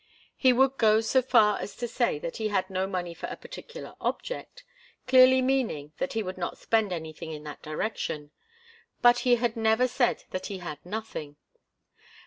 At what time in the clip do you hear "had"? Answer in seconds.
2.47-2.71, 9.35-9.55, 10.57-10.83